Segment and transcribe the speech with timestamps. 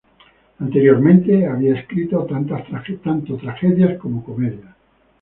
[0.59, 2.57] Anteriormente había escrito tanto
[3.37, 4.73] tragedias como comedias.